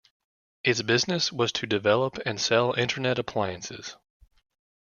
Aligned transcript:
Its 0.63 0.81
business 0.81 1.31
was 1.31 1.51
to 1.51 1.67
develop 1.67 2.17
and 2.25 2.41
sell 2.41 2.73
Internet 2.73 3.19
appliances. 3.19 3.97